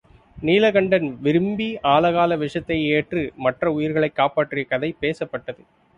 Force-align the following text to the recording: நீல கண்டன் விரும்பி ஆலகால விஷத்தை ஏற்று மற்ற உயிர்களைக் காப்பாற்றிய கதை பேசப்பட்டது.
நீல 0.37 0.71
கண்டன் 0.71 1.17
விரும்பி 1.21 1.77
ஆலகால 1.83 2.37
விஷத்தை 2.37 2.85
ஏற்று 2.87 3.33
மற்ற 3.35 3.71
உயிர்களைக் 3.71 4.15
காப்பாற்றிய 4.15 4.65
கதை 4.65 4.95
பேசப்பட்டது. 5.01 5.61